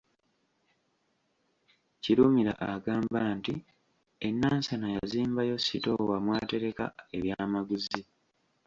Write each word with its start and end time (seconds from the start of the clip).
Kirumira 2.01 2.53
agamba 2.73 3.19
nti 3.37 3.53
e 4.27 4.29
Nansana 4.39 4.87
yazimbayo 4.95 5.55
sitoowa 5.65 6.17
mw’atereka 6.25 6.85
ebyamaguzi. 7.17 8.01